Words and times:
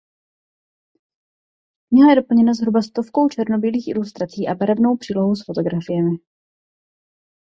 Kniha 1.89 2.09
je 2.09 2.15
doplněna 2.15 2.53
zhruba 2.53 2.81
stovkou 2.81 3.29
černobílých 3.29 3.87
ilustrací 3.87 4.47
a 4.47 4.55
barevnou 4.55 4.97
přílohou 4.97 5.35
s 5.35 5.45
fotografiemi. 5.45 6.17